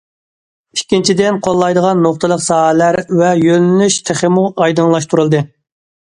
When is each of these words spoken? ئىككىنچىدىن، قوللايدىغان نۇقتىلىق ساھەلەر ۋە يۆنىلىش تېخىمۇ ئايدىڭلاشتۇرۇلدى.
ئىككىنچىدىن، 0.75 1.35
قوللايدىغان 1.47 1.99
نۇقتىلىق 2.05 2.41
ساھەلەر 2.45 2.97
ۋە 3.19 3.27
يۆنىلىش 3.41 3.97
تېخىمۇ 4.09 4.47
ئايدىڭلاشتۇرۇلدى. 4.65 5.43